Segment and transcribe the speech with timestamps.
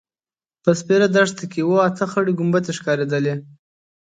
[0.63, 3.33] په سپېره دښته کې اوه– اته خړې کومبدې ښکارېدلې.